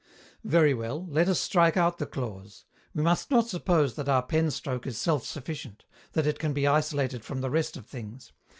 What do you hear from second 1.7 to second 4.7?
out the clause. We must not suppose that our pen